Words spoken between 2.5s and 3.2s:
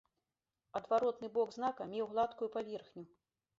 паверхню.